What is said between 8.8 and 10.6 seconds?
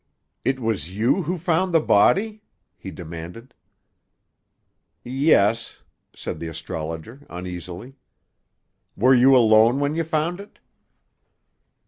"Were you alone when you found it?"